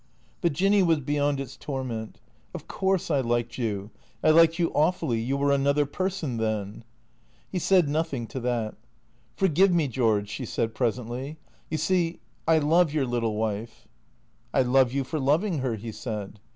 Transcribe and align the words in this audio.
But 0.41 0.53
Jinny 0.53 0.81
was 0.81 0.99
beyond 0.99 1.39
its 1.39 1.55
torment. 1.55 2.19
"Of 2.55 2.67
course 2.67 3.11
I 3.11 3.19
liked 3.21 3.59
you. 3.59 3.91
I 4.23 4.31
liked 4.31 4.57
you 4.57 4.71
awfully. 4.73 5.19
You 5.21 5.37
were 5.37 5.51
another 5.51 5.85
person 5.85 6.37
then." 6.37 6.83
He 7.51 7.59
said 7.59 7.87
nothing 7.87 8.25
to 8.29 8.39
that." 8.39 8.73
Forgive 9.37 9.71
me, 9.71 9.87
George," 9.87 10.27
she 10.27 10.43
said 10.47 10.73
presently." 10.73 11.37
You 11.69 11.77
see, 11.77 12.19
I 12.47 12.57
love 12.57 12.91
your 12.91 13.05
little 13.05 13.35
wife.'" 13.35 13.87
I 14.55 14.63
love 14.63 14.91
you 14.91 15.03
for 15.03 15.19
loving 15.19 15.59
her," 15.59 15.75
he 15.75 15.91
said. 15.91 16.39